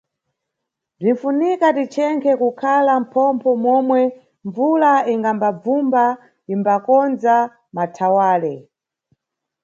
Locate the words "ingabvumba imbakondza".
5.13-7.35